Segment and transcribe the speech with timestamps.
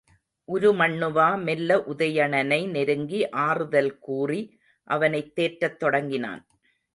[0.47, 4.41] உருமண்ணுவா மெல்ல உதயணனை நெருங்கி ஆறுதல் கூறி
[4.87, 6.41] அவனைத் தேற்றத் தொடங்கினான்.